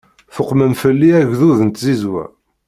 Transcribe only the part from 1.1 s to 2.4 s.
agdud n tzizwa.